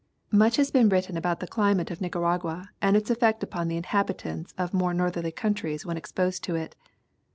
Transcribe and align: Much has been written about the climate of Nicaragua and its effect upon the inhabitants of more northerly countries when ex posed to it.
Much 0.31 0.55
has 0.55 0.71
been 0.71 0.89
written 0.89 1.15
about 1.15 1.41
the 1.41 1.45
climate 1.45 1.91
of 1.91 2.01
Nicaragua 2.01 2.71
and 2.81 2.97
its 2.97 3.11
effect 3.11 3.43
upon 3.43 3.67
the 3.67 3.77
inhabitants 3.77 4.51
of 4.57 4.73
more 4.73 4.95
northerly 4.95 5.31
countries 5.31 5.85
when 5.85 5.95
ex 5.95 6.11
posed 6.11 6.43
to 6.45 6.55
it. 6.55 6.75